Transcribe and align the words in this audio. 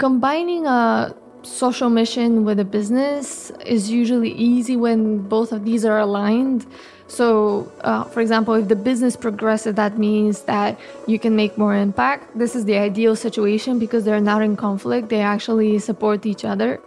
combining 0.00 0.66
a 0.66 1.14
social 1.42 1.90
mission 1.90 2.46
with 2.46 2.58
a 2.58 2.64
business 2.64 3.50
is 3.66 3.90
usually 3.90 4.32
easy 4.32 4.74
when 4.74 5.18
both 5.28 5.52
of 5.52 5.66
these 5.66 5.84
are 5.84 5.98
aligned. 5.98 6.66
So, 7.06 7.70
uh, 7.82 8.04
for 8.04 8.20
example, 8.22 8.54
if 8.54 8.68
the 8.68 8.76
business 8.76 9.14
progresses, 9.14 9.74
that 9.74 9.98
means 9.98 10.42
that 10.42 10.80
you 11.06 11.18
can 11.18 11.36
make 11.36 11.58
more 11.58 11.74
impact. 11.74 12.38
This 12.38 12.56
is 12.56 12.64
the 12.64 12.78
ideal 12.78 13.14
situation 13.14 13.78
because 13.78 14.04
they're 14.04 14.22
not 14.22 14.40
in 14.40 14.56
conflict, 14.56 15.10
they 15.10 15.20
actually 15.20 15.78
support 15.78 16.24
each 16.24 16.46
other. 16.46 16.80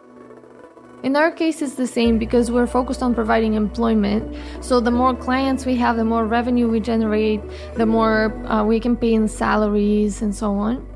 In 1.04 1.16
our 1.16 1.30
case, 1.30 1.62
it's 1.62 1.76
the 1.76 1.86
same 1.86 2.18
because 2.18 2.50
we're 2.50 2.66
focused 2.66 3.04
on 3.04 3.14
providing 3.14 3.54
employment. 3.54 4.24
So, 4.62 4.80
the 4.80 4.92
more 4.92 5.14
clients 5.14 5.66
we 5.66 5.76
have, 5.76 5.98
the 5.98 6.06
more 6.06 6.26
revenue 6.26 6.68
we 6.68 6.80
generate, 6.80 7.42
the 7.76 7.86
more 7.86 8.34
uh, 8.48 8.64
we 8.64 8.80
can 8.80 8.96
pay 8.96 9.14
in 9.14 9.28
salaries 9.28 10.22
and 10.24 10.34
so 10.34 10.54
on. 10.54 10.93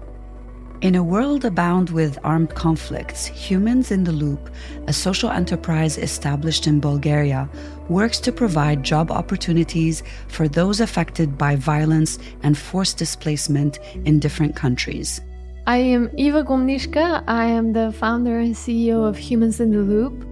In 0.81 0.93
a 0.93 1.01
world 1.01 1.43
abound 1.43 1.89
with 1.89 2.19
armed 2.23 2.53
conflicts, 2.53 3.25
Humans 3.25 3.89
in 3.89 4.03
the 4.03 4.11
Loop, 4.11 4.47
a 4.85 4.93
social 4.93 5.31
enterprise 5.31 5.97
established 5.97 6.67
in 6.67 6.79
Bulgaria, 6.79 7.49
works 7.89 8.19
to 8.19 8.31
provide 8.31 8.83
job 8.83 9.09
opportunities 9.09 10.03
for 10.27 10.47
those 10.47 10.79
affected 10.79 11.35
by 11.35 11.55
violence 11.55 12.19
and 12.43 12.55
forced 12.55 12.99
displacement 12.99 13.79
in 14.05 14.19
different 14.19 14.55
countries. 14.55 15.19
I 15.65 15.77
am 15.77 16.11
Iva 16.15 16.43
Gumnishka. 16.43 17.23
I 17.27 17.45
am 17.45 17.73
the 17.73 17.91
founder 17.93 18.37
and 18.37 18.53
CEO 18.53 19.03
of 19.03 19.17
Humans 19.17 19.59
in 19.59 19.71
the 19.71 19.79
Loop. 19.79 20.27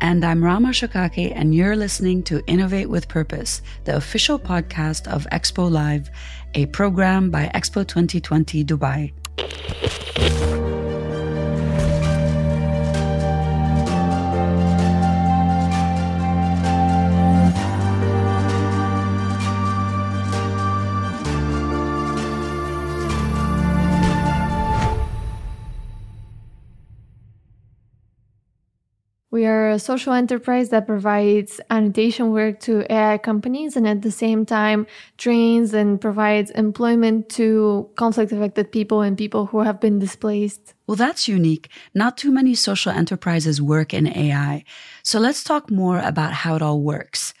And 0.00 0.24
I'm 0.24 0.44
Rama 0.44 0.68
Shokake, 0.68 1.32
and 1.34 1.56
you're 1.56 1.74
listening 1.74 2.22
to 2.24 2.44
Innovate 2.46 2.88
with 2.88 3.08
Purpose, 3.08 3.62
the 3.82 3.96
official 3.96 4.38
podcast 4.38 5.08
of 5.08 5.26
Expo 5.32 5.68
Live, 5.68 6.08
a 6.54 6.66
program 6.66 7.32
by 7.32 7.50
Expo 7.52 7.84
2020 7.84 8.64
Dubai 8.64 9.12
you 9.38 10.01
We 29.42 29.48
are 29.48 29.70
a 29.70 29.78
social 29.80 30.12
enterprise 30.12 30.68
that 30.68 30.86
provides 30.86 31.60
annotation 31.68 32.30
work 32.30 32.60
to 32.60 32.86
AI 32.88 33.18
companies 33.18 33.76
and 33.76 33.88
at 33.88 34.02
the 34.02 34.12
same 34.12 34.46
time 34.46 34.86
trains 35.18 35.74
and 35.74 36.00
provides 36.00 36.52
employment 36.52 37.28
to 37.30 37.90
conflict 37.96 38.30
affected 38.30 38.70
people 38.70 39.00
and 39.00 39.18
people 39.18 39.46
who 39.46 39.58
have 39.62 39.80
been 39.80 39.98
displaced. 39.98 40.74
Well, 40.86 40.94
that's 40.94 41.26
unique. 41.26 41.72
Not 41.92 42.16
too 42.16 42.30
many 42.30 42.54
social 42.54 42.92
enterprises 42.92 43.60
work 43.60 43.92
in 43.92 44.06
AI. 44.06 44.62
So 45.02 45.18
let's 45.18 45.42
talk 45.42 45.72
more 45.72 45.98
about 45.98 46.32
how 46.32 46.54
it 46.54 46.62
all 46.62 46.80
works. 46.80 47.34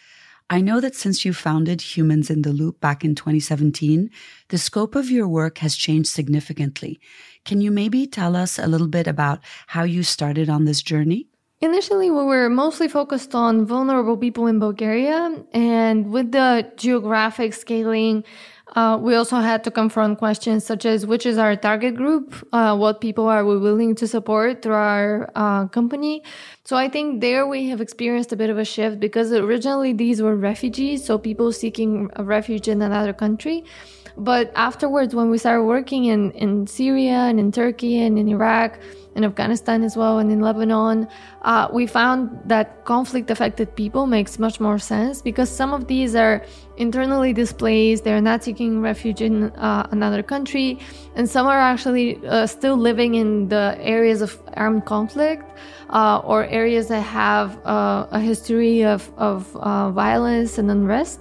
I 0.50 0.60
know 0.60 0.80
that 0.80 0.96
since 0.96 1.24
you 1.24 1.32
founded 1.32 1.80
Humans 1.96 2.30
in 2.30 2.42
the 2.42 2.52
Loop 2.52 2.80
back 2.80 3.04
in 3.04 3.14
2017, 3.14 4.10
the 4.48 4.58
scope 4.58 4.96
of 4.96 5.08
your 5.08 5.28
work 5.28 5.58
has 5.58 5.76
changed 5.76 6.08
significantly. 6.08 6.98
Can 7.44 7.60
you 7.60 7.70
maybe 7.70 8.08
tell 8.08 8.34
us 8.34 8.58
a 8.58 8.66
little 8.66 8.88
bit 8.88 9.06
about 9.06 9.38
how 9.68 9.84
you 9.84 10.02
started 10.02 10.50
on 10.50 10.64
this 10.64 10.82
journey? 10.82 11.28
Initially, 11.62 12.10
we 12.10 12.24
were 12.24 12.50
mostly 12.50 12.88
focused 12.88 13.36
on 13.36 13.64
vulnerable 13.64 14.16
people 14.16 14.48
in 14.48 14.58
Bulgaria, 14.58 15.44
and 15.52 16.10
with 16.10 16.32
the 16.32 16.68
geographic 16.76 17.54
scaling, 17.54 18.24
uh, 18.74 18.98
we 19.00 19.14
also 19.14 19.36
had 19.36 19.62
to 19.62 19.70
confront 19.70 20.18
questions 20.18 20.64
such 20.64 20.84
as 20.84 21.06
which 21.06 21.24
is 21.24 21.38
our 21.38 21.54
target 21.54 21.94
group, 21.94 22.34
uh, 22.52 22.76
what 22.76 23.00
people 23.00 23.28
are 23.28 23.44
we 23.44 23.56
willing 23.58 23.94
to 23.94 24.08
support 24.08 24.62
through 24.62 24.74
our 24.74 25.30
uh, 25.36 25.66
company. 25.68 26.24
So 26.64 26.76
I 26.76 26.88
think 26.88 27.20
there 27.20 27.44
we 27.44 27.68
have 27.70 27.80
experienced 27.80 28.32
a 28.32 28.36
bit 28.36 28.48
of 28.48 28.56
a 28.56 28.64
shift 28.64 29.00
because 29.00 29.32
originally 29.32 29.92
these 29.92 30.22
were 30.22 30.36
refugees, 30.36 31.04
so 31.04 31.18
people 31.18 31.50
seeking 31.50 32.08
a 32.14 32.22
refuge 32.22 32.68
in 32.68 32.82
another 32.82 33.12
country. 33.12 33.64
But 34.16 34.52
afterwards, 34.54 35.12
when 35.12 35.28
we 35.28 35.38
started 35.38 35.64
working 35.64 36.04
in, 36.04 36.30
in 36.32 36.68
Syria 36.68 37.26
and 37.28 37.40
in 37.40 37.50
Turkey 37.50 37.98
and 37.98 38.16
in 38.16 38.28
Iraq, 38.28 38.78
in 39.16 39.24
Afghanistan 39.24 39.82
as 39.82 39.96
well, 39.96 40.18
and 40.18 40.30
in 40.30 40.40
Lebanon, 40.40 41.08
uh, 41.42 41.68
we 41.72 41.86
found 41.86 42.30
that 42.44 42.84
conflict 42.84 43.30
affected 43.30 43.74
people 43.74 44.06
makes 44.06 44.38
much 44.38 44.60
more 44.60 44.78
sense 44.78 45.20
because 45.20 45.50
some 45.50 45.74
of 45.74 45.88
these 45.88 46.14
are 46.14 46.44
internally 46.76 47.32
displaced, 47.32 48.04
they're 48.04 48.20
not 48.20 48.44
seeking 48.44 48.80
refuge 48.80 49.20
in 49.20 49.50
uh, 49.56 49.88
another 49.90 50.22
country, 50.22 50.78
and 51.14 51.28
some 51.28 51.46
are 51.46 51.58
actually 51.58 52.24
uh, 52.26 52.46
still 52.46 52.76
living 52.76 53.14
in 53.14 53.48
the 53.48 53.76
areas 53.80 54.22
of 54.22 54.40
armed 54.54 54.84
conflict 54.84 55.44
uh, 55.90 56.18
or 56.24 56.44
areas 56.46 56.88
that 56.88 57.00
have 57.00 57.58
uh, 57.66 58.06
a 58.10 58.20
history 58.20 58.82
of, 58.82 59.10
of 59.16 59.54
uh, 59.56 59.90
violence 59.90 60.58
and 60.58 60.70
unrest. 60.70 61.20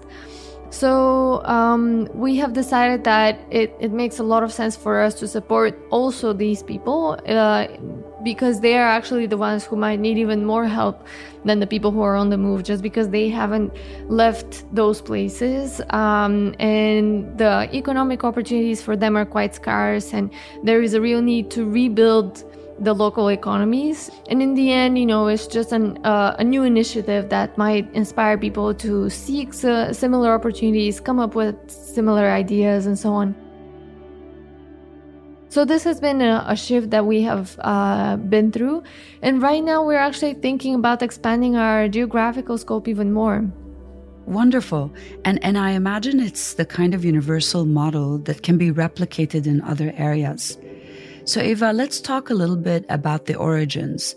So 0.70 1.44
um, 1.44 2.08
we 2.14 2.38
have 2.38 2.54
decided 2.54 3.04
that 3.04 3.40
it, 3.50 3.76
it 3.82 3.92
makes 3.92 4.20
a 4.20 4.24
lot 4.24 4.42
of 4.42 4.54
sense 4.54 4.78
for 4.78 5.02
us 5.02 5.14
to 5.16 5.28
support 5.28 5.78
also 5.90 6.32
these 6.32 6.64
people 6.64 7.20
uh, 7.28 7.68
because 8.24 8.60
they 8.62 8.78
are 8.78 8.88
actually 8.88 9.26
the 9.26 9.38
ones 9.38 9.64
who 9.64 9.76
might 9.76 10.00
need 10.00 10.18
even 10.18 10.46
more 10.46 10.66
help 10.66 11.06
than 11.46 11.60
the 11.60 11.68
people 11.68 11.92
who 11.92 12.02
are 12.02 12.16
on 12.16 12.30
the 12.30 12.38
move 12.38 12.64
just 12.64 12.82
because 12.82 13.10
they 13.10 13.30
haven't 13.30 13.74
left 14.10 14.64
those 14.74 15.02
places 15.02 15.82
um, 15.90 16.54
and 16.60 17.38
the 17.38 17.70
economic 17.74 18.24
opportunities 18.24 18.82
for 18.82 18.96
them 18.96 19.18
are 19.18 19.26
quite 19.26 19.56
scarce 19.56 20.14
and 20.14 20.32
there 20.64 20.82
is 20.82 20.94
a 20.94 21.02
real 21.02 21.22
need 21.22 21.50
to 21.50 21.66
rebuild 21.66 22.44
the 22.82 22.94
local 22.94 23.28
economies. 23.28 24.10
And 24.28 24.42
in 24.42 24.56
the 24.56 24.72
end, 24.72 24.98
you 24.98 25.06
know, 25.06 25.28
it's 25.28 25.46
just 25.46 25.72
an, 25.72 26.04
uh, 26.04 26.36
a 26.40 26.44
new 26.44 26.64
initiative 26.64 27.30
that 27.30 27.56
might 27.56 27.92
inspire 27.94 28.38
people 28.40 28.74
to 28.76 29.08
seek 29.10 29.54
similar 29.54 30.34
opportunities, 30.34 31.00
come 31.00 31.20
up 31.20 31.36
with 31.36 31.56
similar 31.70 32.30
ideas, 32.32 32.88
and 32.88 32.98
so 32.98 33.14
on. 33.14 33.36
So 35.52 35.66
this 35.66 35.84
has 35.84 36.00
been 36.00 36.22
a, 36.22 36.46
a 36.48 36.56
shift 36.56 36.92
that 36.92 37.06
we 37.06 37.24
have 37.24 37.60
uh, 37.60 38.16
been 38.16 38.54
through, 38.54 38.84
and 39.22 39.42
right 39.42 39.62
now 39.62 39.86
we're 39.86 40.00
actually 40.00 40.36
thinking 40.36 40.76
about 40.76 41.02
expanding 41.02 41.58
our 41.58 41.90
geographical 41.90 42.58
scope 42.58 42.88
even 42.88 43.12
more. 43.12 43.44
Wonderful. 44.26 44.94
And 45.26 45.44
and 45.44 45.58
I 45.58 45.72
imagine 45.72 46.22
it's 46.22 46.54
the 46.54 46.64
kind 46.64 46.94
of 46.94 47.04
universal 47.04 47.66
model 47.66 48.18
that 48.20 48.44
can 48.44 48.58
be 48.58 48.72
replicated 48.72 49.46
in 49.46 49.60
other 49.64 49.92
areas. 49.98 50.58
So, 51.26 51.42
Iva, 51.42 51.74
let's 51.74 52.00
talk 52.00 52.30
a 52.30 52.34
little 52.34 52.56
bit 52.56 52.86
about 52.88 53.26
the 53.26 53.36
origins. 53.36 54.16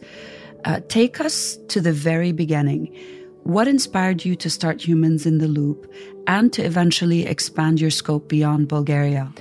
Uh, 0.65 0.83
take 0.87 1.21
us 1.21 1.59
to 1.67 1.81
the 1.81 1.93
very 1.93 2.31
beginning. 2.31 2.94
What 3.43 3.67
inspired 3.67 4.25
you 4.25 4.37
to 4.37 4.49
start 4.49 4.87
Humans 4.87 5.27
in 5.27 5.39
the 5.39 5.49
Loop 5.49 5.93
and 6.28 6.53
to 6.53 6.62
eventually 6.62 7.27
expand 7.27 7.81
your 7.81 7.91
scope 7.91 8.28
beyond 8.28 8.69
Bulgaria? 8.69 9.33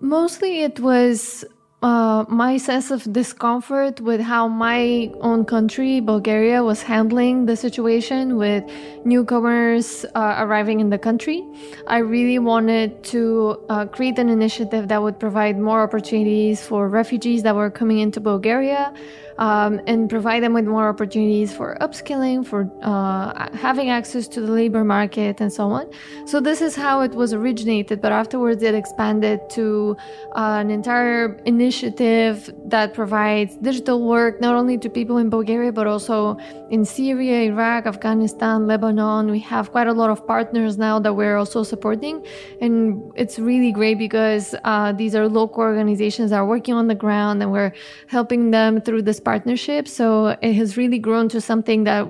Mostly 0.00 0.62
it 0.62 0.78
was 0.78 1.44
uh, 1.82 2.24
my 2.28 2.56
sense 2.56 2.90
of 2.90 3.12
discomfort 3.12 4.00
with 4.00 4.20
how 4.20 4.46
my 4.46 5.10
own 5.20 5.44
country, 5.44 6.00
Bulgaria, 6.00 6.62
was 6.62 6.82
handling 6.82 7.46
the 7.46 7.56
situation 7.56 8.36
with 8.36 8.64
newcomers 9.04 10.04
uh, 10.14 10.36
arriving 10.38 10.80
in 10.80 10.90
the 10.90 10.98
country. 10.98 11.44
I 11.86 11.98
really 11.98 12.38
wanted 12.38 13.02
to 13.04 13.60
uh, 13.68 13.86
create 13.86 14.18
an 14.18 14.28
initiative 14.28 14.88
that 14.88 15.02
would 15.02 15.18
provide 15.18 15.58
more 15.58 15.82
opportunities 15.82 16.62
for 16.62 16.88
refugees 16.88 17.42
that 17.42 17.54
were 17.54 17.70
coming 17.70 17.98
into 17.98 18.20
Bulgaria 18.20 18.92
um, 19.38 19.80
and 19.86 20.10
provide 20.10 20.42
them 20.42 20.52
with 20.52 20.66
more 20.66 20.88
opportunities 20.88 21.52
for 21.52 21.76
upskilling, 21.80 22.44
for 22.44 22.70
uh, 22.82 23.48
having 23.56 23.88
access 23.88 24.26
to 24.28 24.40
the 24.40 24.50
labor 24.50 24.84
market, 24.84 25.40
and 25.40 25.52
so 25.52 25.70
on. 25.70 25.90
So, 26.26 26.40
this 26.40 26.60
is 26.60 26.74
how 26.74 27.00
it 27.00 27.12
was 27.12 27.32
originated, 27.32 28.00
but 28.00 28.12
afterwards 28.12 28.62
it 28.62 28.74
expanded 28.74 29.48
to 29.50 29.96
uh, 30.34 30.58
an 30.60 30.70
entire 30.70 31.40
initiative 31.44 32.50
that 32.66 32.94
provides 32.94 33.56
digital 33.56 34.06
work 34.06 34.40
not 34.40 34.54
only 34.54 34.76
to 34.78 34.90
people 34.90 35.18
in 35.18 35.30
Bulgaria, 35.30 35.72
but 35.72 35.86
also 35.86 36.36
in 36.70 36.84
Syria, 36.84 37.42
Iraq, 37.42 37.86
Afghanistan, 37.86 38.66
Lebanon. 38.66 39.30
We 39.30 39.40
have 39.40 39.70
quite 39.70 39.86
a 39.86 39.92
lot 39.92 40.10
of 40.10 40.26
partners 40.26 40.78
now 40.78 40.98
that 40.98 41.14
we're 41.14 41.36
also 41.36 41.62
supporting, 41.62 42.26
and 42.60 43.12
it's 43.14 43.38
really 43.38 43.72
great 43.72 43.98
because 43.98 44.54
uh, 44.64 44.92
these 44.92 45.14
are 45.14 45.28
local 45.28 45.62
organizations 45.62 46.30
that 46.30 46.36
are 46.36 46.46
working 46.46 46.74
on 46.74 46.88
the 46.88 46.94
ground, 46.94 47.42
and 47.42 47.52
we're 47.52 47.72
helping 48.08 48.50
them 48.50 48.80
through 48.80 49.02
this 49.02 49.20
partnership. 49.28 49.86
So 49.86 50.08
it 50.48 50.54
has 50.54 50.78
really 50.78 50.98
grown 50.98 51.28
to 51.34 51.40
something 51.50 51.84
that 51.84 52.02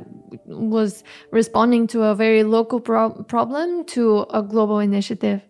was 0.46 1.02
responding 1.32 1.88
to 1.88 1.98
a 2.04 2.14
very 2.14 2.44
local 2.44 2.78
pro- 2.88 3.24
problem 3.34 3.84
to 3.96 4.24
a 4.40 4.40
global 4.40 4.78
initiative. 4.78 5.40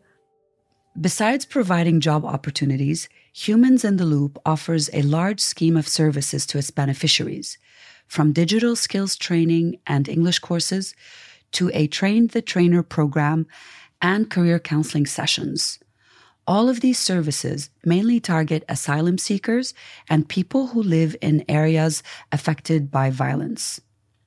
Besides 0.98 1.44
providing 1.44 2.00
job 2.00 2.24
opportunities, 2.24 3.00
Humans 3.46 3.84
in 3.84 3.98
the 3.98 4.06
Loop 4.14 4.38
offers 4.46 4.88
a 4.92 5.02
large 5.02 5.40
scheme 5.40 5.76
of 5.76 5.86
services 5.86 6.46
to 6.46 6.58
its 6.58 6.70
beneficiaries, 6.70 7.58
from 8.14 8.32
digital 8.32 8.74
skills 8.74 9.14
training 9.26 9.66
and 9.86 10.08
English 10.08 10.38
courses 10.38 10.94
to 11.56 11.70
a 11.74 11.86
Train 11.86 12.28
the 12.28 12.42
Trainer 12.52 12.82
program 12.82 13.46
and 14.00 14.30
career 14.30 14.58
counseling 14.58 15.06
sessions. 15.06 15.78
All 16.48 16.70
of 16.70 16.80
these 16.80 16.98
services 16.98 17.68
mainly 17.84 18.20
target 18.20 18.64
asylum 18.70 19.18
seekers 19.18 19.74
and 20.08 20.26
people 20.26 20.68
who 20.68 20.82
live 20.82 21.14
in 21.20 21.44
areas 21.46 22.02
affected 22.32 22.90
by 22.90 23.10
violence. 23.10 23.82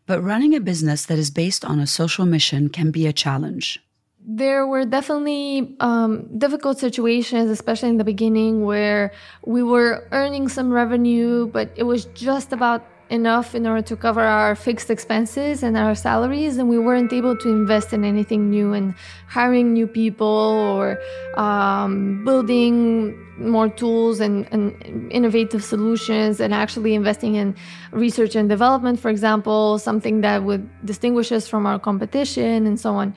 But 0.05 0.21
running 0.21 0.53
a 0.53 0.59
business 0.59 1.07
that 1.07 1.17
is 1.17 1.31
based 1.31 1.65
on 1.65 1.79
a 1.79 1.87
social 1.87 2.27
mission 2.27 2.69
can 2.69 2.91
be 2.91 3.07
a 3.07 3.11
challenge. 3.11 3.81
There 4.23 4.67
were 4.67 4.85
definitely 4.85 5.75
um, 5.79 6.29
difficult 6.37 6.77
situations, 6.77 7.49
especially 7.49 7.89
in 7.89 7.97
the 7.97 8.03
beginning, 8.03 8.65
where 8.65 9.11
we 9.43 9.63
were 9.63 10.07
earning 10.11 10.47
some 10.47 10.69
revenue, 10.69 11.47
but 11.47 11.71
it 11.75 11.83
was 11.89 12.05
just 12.13 12.53
about 12.53 12.85
enough 13.11 13.53
in 13.53 13.67
order 13.67 13.81
to 13.81 13.95
cover 13.95 14.21
our 14.21 14.55
fixed 14.55 14.89
expenses 14.89 15.63
and 15.63 15.77
our 15.77 15.93
salaries, 15.93 16.57
and 16.57 16.69
we 16.69 16.79
weren't 16.79 17.11
able 17.11 17.35
to 17.37 17.49
invest 17.49 17.93
in 17.93 18.03
anything 18.03 18.49
new 18.49 18.73
and 18.73 18.95
hiring 19.27 19.73
new 19.73 19.85
people 19.85 20.27
or 20.27 20.97
um, 21.35 22.23
building 22.23 23.17
more 23.37 23.69
tools 23.69 24.19
and, 24.19 24.47
and, 24.51 25.11
innovative 25.11 25.63
solutions 25.63 26.39
and 26.39 26.53
actually 26.53 26.93
investing 26.93 27.35
in 27.35 27.55
research 27.91 28.35
and 28.35 28.47
development, 28.47 28.99
for 28.99 29.09
example, 29.09 29.77
something 29.77 30.21
that 30.21 30.43
would 30.43 30.67
distinguish 30.85 31.31
us 31.31 31.47
from 31.47 31.65
our 31.65 31.79
competition 31.79 32.65
and 32.65 32.79
so 32.79 32.95
on. 32.95 33.13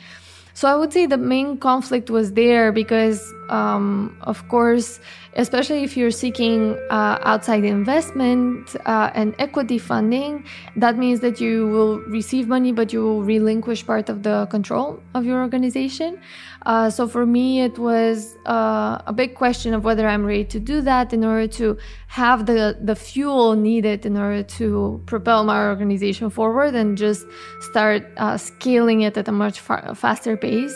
So 0.55 0.69
I 0.69 0.76
would 0.76 0.93
say 0.93 1.06
the 1.06 1.19
main 1.19 1.58
conflict 1.58 2.11
was 2.11 2.32
there 2.35 2.70
because, 2.70 3.20
um, 3.49 4.17
of 4.23 4.46
course, 4.49 5.00
especially 5.37 5.82
if 5.82 5.96
you're 5.96 6.11
seeking 6.11 6.79
uh, 6.91 7.19
outside 7.23 7.64
investment 7.64 8.76
uh, 8.87 9.11
and 9.14 9.35
equity 9.38 9.79
funding, 9.79 10.44
that 10.76 10.96
means 10.96 11.20
that 11.20 11.41
you 11.41 11.67
will 11.69 11.99
receive 12.00 12.49
money, 12.49 12.73
but 12.73 12.93
you 12.93 13.02
will 13.02 13.23
relinquish 13.23 13.85
part 13.87 14.08
of 14.08 14.23
the 14.23 14.46
control 14.50 15.02
of 15.14 15.25
your 15.25 15.41
organization. 15.41 16.19
Uh, 16.67 16.88
so 16.88 17.06
for 17.06 17.26
me, 17.26 17.61
it 17.61 17.79
was 17.79 18.37
uh, 18.46 18.99
a 19.06 19.12
big 19.12 19.35
question 19.35 19.75
of 19.75 19.85
whether 19.85 20.08
I'm 20.08 20.25
ready 20.25 20.44
to 20.44 20.61
do 20.61 20.81
that 20.82 21.12
in 21.12 21.25
order 21.25 21.47
to 21.49 21.76
have 22.08 22.47
the, 22.47 22.79
the 22.81 22.97
fuel 22.97 23.55
needed 23.55 24.06
in 24.06 24.17
order 24.17 24.43
to 24.43 25.02
propel 25.05 25.44
my 25.44 25.67
organization 25.67 26.31
forward 26.31 26.75
and 26.75 26.97
just 26.97 27.26
start 27.61 28.06
uh, 28.17 28.38
scaling 28.38 29.02
it 29.02 29.17
at 29.19 29.29
a 29.29 29.32
much 29.32 29.61
far, 29.61 29.94
faster 29.94 30.37
pace. 30.37 30.75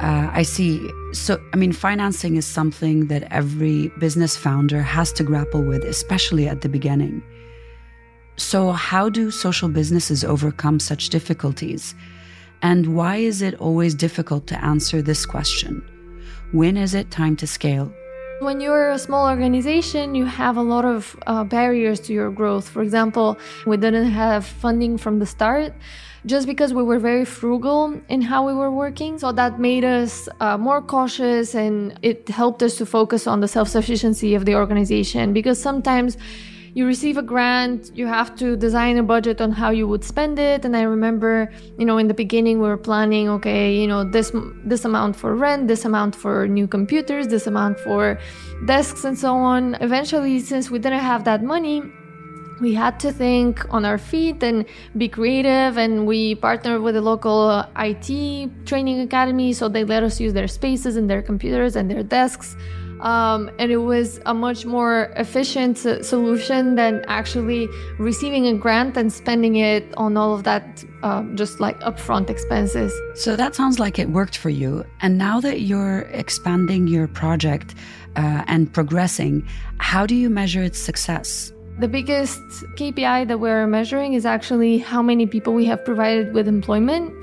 Uh, 0.00 0.30
I 0.32 0.42
see. 0.42 0.90
So, 1.12 1.40
I 1.52 1.56
mean, 1.56 1.72
financing 1.72 2.36
is 2.36 2.46
something 2.46 3.08
that 3.08 3.24
every 3.32 3.88
business 3.98 4.36
founder 4.36 4.80
has 4.80 5.12
to 5.14 5.24
grapple 5.24 5.62
with, 5.62 5.84
especially 5.84 6.46
at 6.46 6.60
the 6.60 6.68
beginning. 6.68 7.22
So, 8.36 8.70
how 8.70 9.08
do 9.08 9.32
social 9.32 9.68
businesses 9.68 10.22
overcome 10.22 10.78
such 10.78 11.08
difficulties? 11.08 11.96
And 12.62 12.94
why 12.94 13.16
is 13.16 13.42
it 13.42 13.54
always 13.54 13.94
difficult 13.94 14.46
to 14.48 14.64
answer 14.64 15.02
this 15.02 15.26
question? 15.26 15.82
When 16.52 16.76
is 16.76 16.94
it 16.94 17.10
time 17.10 17.36
to 17.36 17.46
scale? 17.46 17.92
When 18.40 18.60
you're 18.60 18.90
a 18.90 18.98
small 19.00 19.28
organization, 19.28 20.14
you 20.14 20.24
have 20.24 20.56
a 20.56 20.62
lot 20.62 20.84
of 20.84 21.18
uh, 21.26 21.42
barriers 21.42 21.98
to 22.00 22.12
your 22.12 22.30
growth. 22.30 22.68
For 22.68 22.82
example, 22.82 23.36
we 23.66 23.76
didn't 23.76 24.12
have 24.12 24.46
funding 24.46 24.96
from 24.96 25.18
the 25.18 25.26
start 25.26 25.72
just 26.24 26.46
because 26.46 26.72
we 26.72 26.84
were 26.84 27.00
very 27.00 27.24
frugal 27.24 28.00
in 28.08 28.22
how 28.22 28.46
we 28.46 28.54
were 28.54 28.70
working. 28.70 29.18
So 29.18 29.32
that 29.32 29.58
made 29.58 29.84
us 29.84 30.28
uh, 30.38 30.56
more 30.56 30.80
cautious 30.80 31.56
and 31.56 31.98
it 32.02 32.28
helped 32.28 32.62
us 32.62 32.76
to 32.76 32.86
focus 32.86 33.26
on 33.26 33.40
the 33.40 33.48
self 33.48 33.68
sufficiency 33.68 34.36
of 34.36 34.44
the 34.44 34.54
organization 34.54 35.32
because 35.32 35.60
sometimes 35.60 36.16
you 36.78 36.86
receive 36.86 37.16
a 37.16 37.22
grant, 37.22 37.90
you 37.96 38.06
have 38.06 38.36
to 38.36 38.56
design 38.56 38.98
a 38.98 39.02
budget 39.02 39.40
on 39.40 39.50
how 39.50 39.70
you 39.70 39.88
would 39.88 40.04
spend 40.04 40.38
it. 40.38 40.64
And 40.64 40.76
I 40.76 40.82
remember, 40.82 41.50
you 41.76 41.84
know, 41.84 41.98
in 41.98 42.06
the 42.06 42.14
beginning 42.14 42.60
we 42.60 42.68
were 42.68 42.76
planning, 42.76 43.28
okay, 43.30 43.74
you 43.74 43.88
know, 43.88 44.04
this 44.04 44.30
this 44.64 44.84
amount 44.84 45.16
for 45.16 45.34
rent, 45.34 45.66
this 45.66 45.84
amount 45.84 46.14
for 46.14 46.46
new 46.46 46.68
computers, 46.68 47.26
this 47.26 47.48
amount 47.48 47.80
for 47.80 48.16
desks 48.66 49.02
and 49.04 49.18
so 49.18 49.34
on. 49.34 49.74
Eventually, 49.80 50.38
since 50.38 50.70
we 50.70 50.78
didn't 50.78 51.06
have 51.12 51.24
that 51.24 51.42
money, 51.42 51.82
we 52.60 52.74
had 52.74 53.00
to 53.00 53.10
think 53.10 53.52
on 53.74 53.84
our 53.84 53.98
feet 53.98 54.40
and 54.44 54.64
be 54.96 55.08
creative 55.08 55.78
and 55.78 56.06
we 56.06 56.36
partnered 56.36 56.82
with 56.82 56.94
a 56.94 57.00
local 57.00 57.64
IT 57.76 58.08
training 58.66 59.00
academy 59.00 59.52
so 59.52 59.68
they 59.68 59.82
let 59.82 60.04
us 60.04 60.20
use 60.20 60.32
their 60.32 60.48
spaces 60.48 60.94
and 60.96 61.10
their 61.10 61.22
computers 61.22 61.74
and 61.74 61.90
their 61.90 62.04
desks 62.04 62.56
um, 63.00 63.50
and 63.58 63.70
it 63.70 63.78
was 63.78 64.20
a 64.26 64.34
much 64.34 64.66
more 64.66 65.12
efficient 65.16 65.78
solution 65.78 66.74
than 66.74 67.04
actually 67.06 67.68
receiving 67.98 68.46
a 68.46 68.54
grant 68.54 68.96
and 68.96 69.12
spending 69.12 69.56
it 69.56 69.84
on 69.96 70.16
all 70.16 70.34
of 70.34 70.44
that 70.44 70.84
uh, 71.02 71.22
just 71.34 71.60
like 71.60 71.78
upfront 71.80 72.28
expenses. 72.30 72.92
So 73.14 73.36
that 73.36 73.54
sounds 73.54 73.78
like 73.78 73.98
it 73.98 74.10
worked 74.10 74.36
for 74.36 74.50
you. 74.50 74.84
And 75.00 75.18
now 75.18 75.40
that 75.40 75.60
you're 75.60 76.00
expanding 76.12 76.88
your 76.88 77.06
project 77.08 77.74
uh, 78.16 78.42
and 78.46 78.72
progressing, 78.72 79.46
how 79.78 80.06
do 80.06 80.14
you 80.14 80.28
measure 80.28 80.62
its 80.62 80.78
success? 80.78 81.52
The 81.78 81.88
biggest 81.88 82.40
KPI 82.76 83.28
that 83.28 83.38
we're 83.38 83.66
measuring 83.68 84.14
is 84.14 84.26
actually 84.26 84.78
how 84.78 85.00
many 85.00 85.26
people 85.26 85.54
we 85.54 85.64
have 85.66 85.84
provided 85.84 86.34
with 86.34 86.48
employment. 86.48 87.14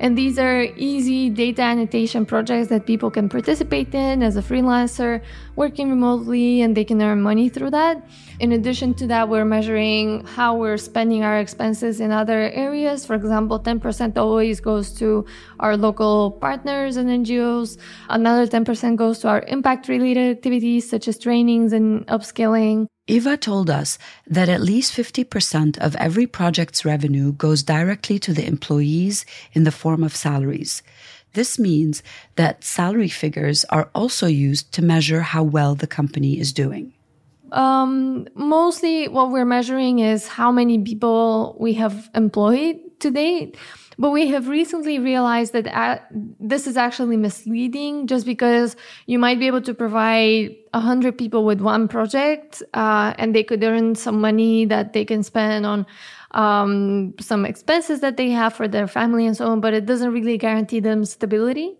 And 0.00 0.18
these 0.18 0.38
are 0.38 0.62
easy 0.76 1.30
data 1.30 1.62
annotation 1.62 2.26
projects 2.26 2.68
that 2.68 2.86
people 2.86 3.10
can 3.10 3.28
participate 3.28 3.94
in 3.94 4.22
as 4.22 4.36
a 4.36 4.42
freelancer, 4.42 5.22
working 5.56 5.90
remotely, 5.90 6.62
and 6.62 6.76
they 6.76 6.84
can 6.84 7.00
earn 7.00 7.22
money 7.22 7.48
through 7.48 7.70
that. 7.70 8.06
In 8.40 8.52
addition 8.52 8.94
to 8.94 9.06
that, 9.06 9.28
we're 9.28 9.44
measuring 9.44 10.24
how 10.24 10.56
we're 10.56 10.76
spending 10.76 11.22
our 11.22 11.38
expenses 11.38 12.00
in 12.00 12.10
other 12.10 12.50
areas. 12.50 13.06
For 13.06 13.14
example, 13.14 13.60
10% 13.60 14.18
always 14.18 14.60
goes 14.60 14.92
to 14.94 15.24
our 15.60 15.76
local 15.76 16.32
partners 16.32 16.96
and 16.96 17.08
NGOs. 17.08 17.78
Another 18.08 18.46
10% 18.46 18.96
goes 18.96 19.20
to 19.20 19.28
our 19.28 19.42
impact 19.48 19.88
related 19.88 20.36
activities 20.36 20.88
such 20.88 21.08
as 21.08 21.18
trainings 21.18 21.72
and 21.72 22.06
upskilling. 22.08 22.88
Iva 23.06 23.36
told 23.36 23.68
us 23.68 23.98
that 24.26 24.48
at 24.48 24.62
least 24.62 24.96
50% 24.96 25.76
of 25.78 25.94
every 25.96 26.26
project's 26.26 26.86
revenue 26.86 27.32
goes 27.32 27.62
directly 27.62 28.18
to 28.20 28.32
the 28.32 28.46
employees 28.46 29.26
in 29.52 29.64
the 29.64 29.72
form 29.72 30.02
of 30.02 30.16
salaries. 30.16 30.82
This 31.34 31.58
means 31.58 32.02
that 32.36 32.64
salary 32.64 33.08
figures 33.08 33.64
are 33.66 33.90
also 33.94 34.26
used 34.26 34.72
to 34.72 34.82
measure 34.82 35.20
how 35.20 35.42
well 35.42 35.74
the 35.74 35.86
company 35.86 36.40
is 36.40 36.52
doing. 36.52 36.94
Um, 37.52 38.26
mostly 38.34 39.08
what 39.08 39.30
we're 39.30 39.44
measuring 39.44 39.98
is 39.98 40.26
how 40.26 40.50
many 40.50 40.78
people 40.78 41.56
we 41.60 41.74
have 41.74 42.08
employed 42.14 42.80
to 43.00 43.10
date. 43.10 43.56
But 43.98 44.10
we 44.10 44.28
have 44.28 44.48
recently 44.48 44.98
realized 44.98 45.52
that 45.52 45.66
uh, 45.68 45.98
this 46.40 46.66
is 46.66 46.76
actually 46.76 47.16
misleading 47.16 48.06
just 48.06 48.26
because 48.26 48.76
you 49.06 49.18
might 49.18 49.38
be 49.38 49.46
able 49.46 49.62
to 49.62 49.74
provide 49.74 50.56
100 50.72 51.16
people 51.16 51.44
with 51.44 51.60
one 51.60 51.86
project 51.88 52.62
uh, 52.74 53.14
and 53.18 53.34
they 53.34 53.44
could 53.44 53.62
earn 53.62 53.94
some 53.94 54.20
money 54.20 54.64
that 54.64 54.92
they 54.92 55.04
can 55.04 55.22
spend 55.22 55.64
on 55.64 55.86
um, 56.32 57.14
some 57.20 57.46
expenses 57.46 58.00
that 58.00 58.16
they 58.16 58.30
have 58.30 58.52
for 58.54 58.66
their 58.66 58.88
family 58.88 59.26
and 59.26 59.36
so 59.36 59.46
on, 59.46 59.60
but 59.60 59.72
it 59.72 59.86
doesn't 59.86 60.12
really 60.12 60.36
guarantee 60.36 60.80
them 60.80 61.04
stability. 61.04 61.76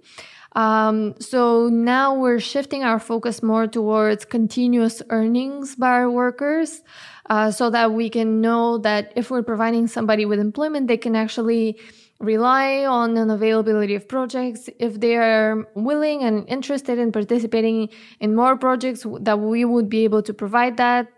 Um, 0.53 1.15
so 1.19 1.69
now 1.69 2.15
we're 2.15 2.39
shifting 2.39 2.85
our 2.85 3.01
focus 3.01 3.43
more 3.43 3.67
towards 3.67 4.25
continuous 4.25 5.03
earnings 5.11 5.75
by 5.75 5.89
our 5.89 6.11
workers. 6.11 6.83
Uh, 7.31 7.51
so 7.51 7.71
that 7.71 7.91
we 7.93 8.11
can 8.11 8.43
know 8.43 8.77
that 8.77 9.11
if 9.17 9.31
we're 9.31 9.43
providing 9.43 9.87
somebody 9.87 10.27
with 10.27 10.39
employment, 10.39 10.89
they 10.89 10.97
can 10.99 11.17
actually 11.17 11.79
rely 12.25 12.85
on 12.85 13.17
an 13.17 13.31
availability 13.31 13.95
of 13.95 14.09
projects. 14.09 14.69
If 14.79 15.01
they 15.01 15.17
are 15.17 15.67
willing 15.75 16.23
and 16.23 16.49
interested 16.49 16.99
in 16.99 17.13
participating 17.13 17.91
in 18.21 18.35
more 18.35 18.57
projects 18.57 19.07
that 19.21 19.39
we 19.39 19.65
would 19.65 19.89
be 19.89 20.05
able 20.05 20.23
to 20.23 20.35
provide 20.35 20.77
that. 20.79 21.09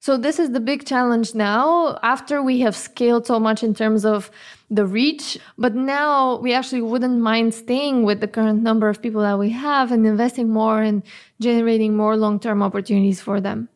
So 0.00 0.16
this 0.16 0.38
is 0.38 0.52
the 0.52 0.60
big 0.60 0.84
challenge 0.86 1.34
now 1.34 1.98
after 2.02 2.42
we 2.42 2.60
have 2.60 2.76
scaled 2.76 3.26
so 3.26 3.40
much 3.40 3.64
in 3.64 3.74
terms 3.74 4.04
of 4.04 4.30
the 4.70 4.86
reach. 4.86 5.38
But 5.58 5.74
now 5.74 6.38
we 6.38 6.52
actually 6.52 6.82
wouldn't 6.82 7.20
mind 7.20 7.54
staying 7.54 8.04
with 8.04 8.20
the 8.20 8.28
current 8.28 8.62
number 8.62 8.88
of 8.88 9.02
people 9.02 9.22
that 9.22 9.38
we 9.38 9.50
have 9.50 9.90
and 9.90 10.06
investing 10.06 10.50
more 10.50 10.80
and 10.82 11.02
generating 11.40 11.96
more 11.96 12.16
long-term 12.16 12.62
opportunities 12.62 13.20
for 13.20 13.40
them. 13.40 13.68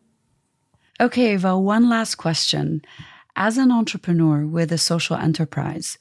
Okay 1.01 1.33
Iva 1.33 1.59
one 1.59 1.89
last 1.89 2.17
question 2.17 2.83
as 3.41 3.57
an 3.57 3.73
entrepreneur 3.73 4.47
with 4.47 4.71
a 4.71 4.77
social 4.77 5.17
enterprise, 5.17 5.97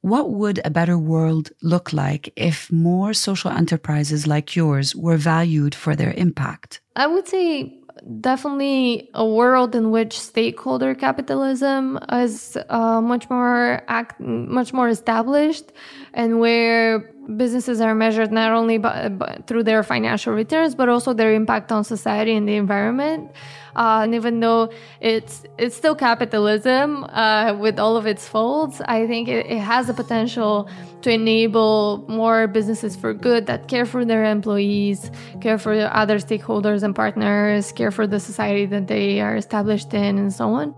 what 0.00 0.32
would 0.32 0.60
a 0.64 0.70
better 0.70 0.98
world 0.98 1.50
look 1.62 1.92
like 1.92 2.32
if 2.34 2.70
more 2.72 3.14
social 3.14 3.50
enterprises 3.50 4.26
like 4.26 4.56
yours 4.56 4.96
were 4.96 5.16
valued 5.16 5.72
for 5.72 5.94
their 5.94 6.12
impact? 6.14 6.80
I 6.96 7.06
would 7.06 7.28
say 7.28 7.78
definitely 8.20 9.08
a 9.14 9.24
world 9.24 9.76
in 9.76 9.92
which 9.92 10.18
stakeholder 10.18 10.96
capitalism 10.96 11.96
is 12.10 12.56
uh, 12.68 13.00
much 13.00 13.30
more 13.30 13.82
act, 13.86 14.18
much 14.18 14.72
more 14.72 14.88
established, 14.88 15.70
and 16.12 16.40
where 16.40 17.14
businesses 17.36 17.80
are 17.80 17.94
measured 17.94 18.32
not 18.32 18.52
only 18.52 18.78
by, 18.78 19.08
by, 19.08 19.38
through 19.46 19.64
their 19.64 19.82
financial 19.82 20.32
returns, 20.32 20.74
but 20.74 20.88
also 20.88 21.12
their 21.12 21.34
impact 21.34 21.70
on 21.70 21.84
society 21.84 22.34
and 22.34 22.48
the 22.48 22.56
environment. 22.56 23.30
Uh, 23.76 24.00
and 24.02 24.14
even 24.14 24.40
though 24.40 24.68
it's 25.00 25.44
it's 25.56 25.76
still 25.76 25.94
capitalism 25.94 27.04
uh, 27.04 27.54
with 27.54 27.78
all 27.78 27.96
of 27.96 28.04
its 28.06 28.26
faults, 28.26 28.80
I 28.86 29.06
think 29.06 29.28
it, 29.28 29.46
it 29.46 29.58
has 29.58 29.86
the 29.86 29.94
potential 29.94 30.68
to 31.02 31.10
enable 31.10 32.04
more 32.08 32.48
businesses 32.48 32.96
for 32.96 33.14
good 33.14 33.46
that 33.46 33.68
care 33.68 33.86
for 33.86 34.04
their 34.04 34.24
employees, 34.24 35.10
care 35.40 35.56
for 35.58 35.72
other 35.72 36.18
stakeholders 36.18 36.82
and 36.82 36.94
partners, 36.94 37.70
care 37.72 37.92
for 37.92 38.06
the 38.06 38.18
society 38.18 38.66
that 38.66 38.88
they 38.88 39.20
are 39.20 39.36
established 39.36 39.94
in, 39.94 40.18
and 40.18 40.32
so 40.32 40.48
on. 40.48 40.74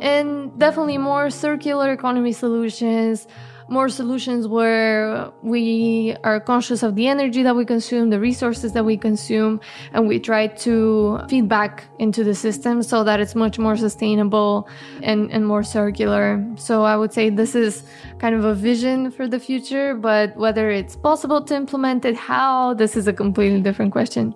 And 0.00 0.56
definitely 0.58 0.98
more 0.98 1.28
circular 1.30 1.92
economy 1.92 2.32
solutions 2.32 3.26
more 3.68 3.88
solutions 3.88 4.46
where 4.46 5.30
we 5.42 6.16
are 6.24 6.40
conscious 6.40 6.82
of 6.82 6.94
the 6.94 7.08
energy 7.08 7.42
that 7.42 7.54
we 7.54 7.64
consume, 7.64 8.10
the 8.10 8.20
resources 8.20 8.72
that 8.72 8.84
we 8.84 8.96
consume, 8.96 9.60
and 9.92 10.06
we 10.06 10.18
try 10.18 10.46
to 10.46 11.20
feed 11.28 11.48
back 11.48 11.84
into 11.98 12.24
the 12.24 12.34
system 12.34 12.82
so 12.82 13.04
that 13.04 13.20
it's 13.20 13.34
much 13.34 13.58
more 13.58 13.76
sustainable 13.76 14.68
and, 15.02 15.30
and 15.30 15.46
more 15.46 15.62
circular. 15.62 16.44
So 16.56 16.82
I 16.84 16.96
would 16.96 17.12
say 17.12 17.30
this 17.30 17.54
is 17.54 17.84
kind 18.18 18.34
of 18.34 18.44
a 18.44 18.54
vision 18.54 19.10
for 19.10 19.26
the 19.28 19.38
future, 19.38 19.94
but 19.94 20.36
whether 20.36 20.70
it's 20.70 20.96
possible 20.96 21.42
to 21.42 21.54
implement 21.54 22.04
it, 22.04 22.16
how, 22.16 22.74
this 22.74 22.96
is 22.96 23.06
a 23.08 23.12
completely 23.12 23.60
different 23.60 23.92
question. 23.92 24.34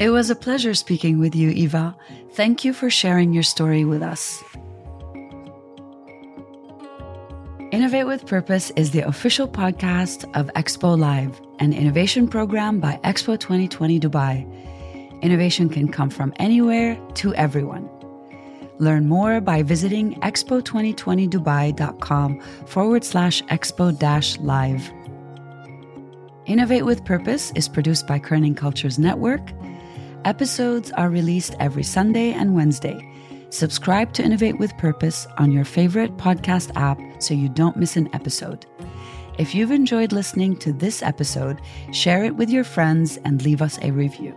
It 0.00 0.10
was 0.10 0.30
a 0.30 0.36
pleasure 0.36 0.74
speaking 0.74 1.18
with 1.18 1.34
you, 1.34 1.50
Iva. 1.50 1.96
Thank 2.32 2.64
you 2.64 2.72
for 2.72 2.88
sharing 2.88 3.32
your 3.32 3.42
story 3.42 3.84
with 3.84 4.00
us. 4.00 4.44
Innovate 7.78 8.08
with 8.08 8.26
Purpose 8.26 8.72
is 8.74 8.90
the 8.90 9.02
official 9.02 9.46
podcast 9.46 10.24
of 10.34 10.50
Expo 10.56 10.98
Live, 10.98 11.40
an 11.60 11.72
innovation 11.72 12.26
program 12.26 12.80
by 12.80 12.98
Expo 13.04 13.38
2020 13.38 14.00
Dubai. 14.00 15.22
Innovation 15.22 15.68
can 15.68 15.86
come 15.86 16.10
from 16.10 16.34
anywhere 16.40 16.98
to 17.14 17.32
everyone. 17.36 17.88
Learn 18.80 19.06
more 19.06 19.40
by 19.40 19.62
visiting 19.62 20.16
expo2020dubai.com 20.22 22.40
forward 22.66 23.04
slash 23.04 23.44
expo 23.44 23.96
dash 23.96 24.36
live. 24.38 24.90
Innovate 26.46 26.84
with 26.84 27.04
Purpose 27.04 27.52
is 27.54 27.68
produced 27.68 28.08
by 28.08 28.18
Kerning 28.18 28.56
Cultures 28.56 28.98
Network. 28.98 29.52
Episodes 30.24 30.90
are 30.90 31.10
released 31.10 31.54
every 31.60 31.84
Sunday 31.84 32.32
and 32.32 32.56
Wednesday. 32.56 33.07
Subscribe 33.50 34.12
to 34.12 34.22
Innovate 34.22 34.58
with 34.58 34.76
Purpose 34.76 35.26
on 35.38 35.52
your 35.52 35.64
favorite 35.64 36.16
podcast 36.18 36.70
app 36.76 36.98
so 37.22 37.32
you 37.32 37.48
don't 37.48 37.76
miss 37.76 37.96
an 37.96 38.10
episode. 38.12 38.66
If 39.38 39.54
you've 39.54 39.70
enjoyed 39.70 40.12
listening 40.12 40.56
to 40.58 40.72
this 40.72 41.02
episode, 41.02 41.62
share 41.92 42.24
it 42.24 42.36
with 42.36 42.50
your 42.50 42.64
friends 42.64 43.16
and 43.24 43.42
leave 43.42 43.62
us 43.62 43.78
a 43.80 43.90
review. 43.90 44.36